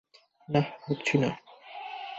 [0.49, 1.29] না হচ্ছি না।